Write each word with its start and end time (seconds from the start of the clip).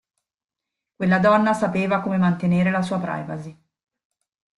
Quella 0.95 1.19
donna 1.19 1.53
sapeva 1.53 2.01
come 2.01 2.17
mantenere 2.17 2.71
la 2.71 2.81
sua 2.81 2.99
privacy. 2.99 3.55